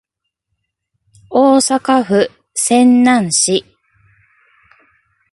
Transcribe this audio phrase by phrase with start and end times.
[1.29, 3.63] 大阪府泉南市